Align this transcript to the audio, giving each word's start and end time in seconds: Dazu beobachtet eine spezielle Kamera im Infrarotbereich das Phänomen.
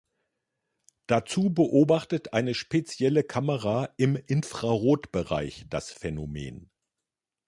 Dazu 1.05 1.51
beobachtet 1.53 2.33
eine 2.33 2.55
spezielle 2.55 3.23
Kamera 3.23 3.93
im 3.97 4.15
Infrarotbereich 4.15 5.67
das 5.69 5.91
Phänomen. 5.91 6.71